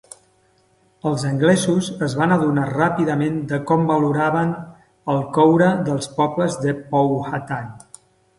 [1.09, 4.55] Els anglesos es van adonar ràpidament de com valoraven
[5.15, 6.59] el coure els pobles
[6.97, 7.71] Powhatan.